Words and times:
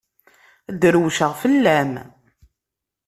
Drewceɣ 0.81 1.31
fell-am. 1.41 1.93